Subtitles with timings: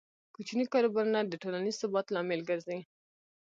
[0.35, 2.79] کوچني کاروبارونه د ټولنیز ثبات لامل ګرځي.